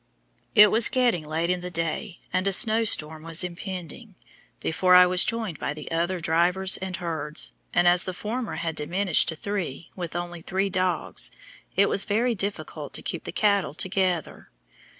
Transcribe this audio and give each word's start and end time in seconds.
It 0.55 0.71
was 0.71 0.89
getting 0.89 1.27
late 1.27 1.51
in 1.51 1.61
the 1.61 1.69
day, 1.69 2.17
and 2.33 2.47
a 2.47 2.53
snowstorm 2.53 3.21
was 3.21 3.43
impending, 3.43 4.15
before 4.59 4.95
I 4.95 5.05
was 5.05 5.23
joined 5.23 5.59
by 5.59 5.75
the 5.75 5.91
other 5.91 6.19
drivers 6.19 6.77
and 6.77 6.95
herds, 6.95 7.51
and 7.71 7.87
as 7.87 8.05
the 8.05 8.13
former 8.15 8.55
had 8.55 8.75
diminished 8.75 9.27
to 9.27 9.35
three, 9.35 9.91
with 9.95 10.15
only 10.15 10.41
three 10.41 10.71
dogs, 10.71 11.29
it 11.75 11.87
was 11.87 12.05
very 12.05 12.33
difficult 12.33 12.93
to 12.93 13.03
keep 13.03 13.25
the 13.25 13.31
cattle 13.31 13.75
together. 13.75 14.49